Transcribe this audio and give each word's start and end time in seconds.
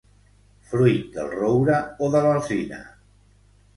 Fruit 0.69 1.03
del 1.17 1.29
roure 1.35 1.77
o 2.07 2.11
de 2.17 2.23
l'alzina. 2.27 2.81